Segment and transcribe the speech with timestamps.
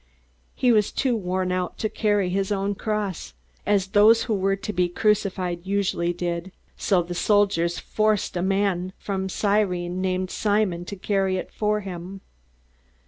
[0.55, 3.35] He was too worn out to carry his own cross,
[3.67, 8.93] as those who were to be crucified usually did, so the soldiers forced a man
[9.07, 12.21] of Cyrene named Simon to carry it for him.